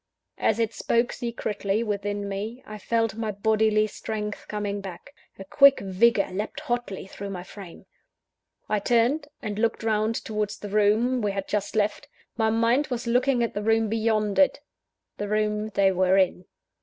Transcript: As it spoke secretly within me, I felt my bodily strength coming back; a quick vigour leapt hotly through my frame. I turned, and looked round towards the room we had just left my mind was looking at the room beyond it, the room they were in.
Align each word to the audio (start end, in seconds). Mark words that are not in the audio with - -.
As 0.39 0.57
it 0.57 0.73
spoke 0.73 1.13
secretly 1.13 1.83
within 1.83 2.27
me, 2.27 2.63
I 2.65 2.79
felt 2.79 3.13
my 3.13 3.29
bodily 3.31 3.85
strength 3.85 4.47
coming 4.47 4.81
back; 4.81 5.13
a 5.37 5.45
quick 5.45 5.79
vigour 5.79 6.31
leapt 6.31 6.61
hotly 6.61 7.05
through 7.05 7.29
my 7.29 7.43
frame. 7.43 7.85
I 8.67 8.79
turned, 8.79 9.27
and 9.43 9.59
looked 9.59 9.83
round 9.83 10.15
towards 10.15 10.57
the 10.57 10.69
room 10.69 11.21
we 11.21 11.33
had 11.33 11.47
just 11.47 11.75
left 11.75 12.07
my 12.35 12.49
mind 12.49 12.87
was 12.87 13.05
looking 13.05 13.43
at 13.43 13.53
the 13.53 13.61
room 13.61 13.89
beyond 13.89 14.39
it, 14.39 14.59
the 15.19 15.27
room 15.29 15.69
they 15.75 15.91
were 15.91 16.17
in. 16.17 16.45